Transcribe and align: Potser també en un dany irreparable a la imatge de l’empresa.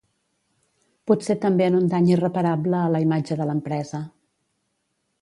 Potser 1.11 1.35
també 1.43 1.67
en 1.67 1.77
un 1.81 1.87
dany 1.93 2.09
irreparable 2.15 2.81
a 2.87 2.91
la 2.97 3.05
imatge 3.07 3.41
de 3.43 3.51
l’empresa. 3.51 4.05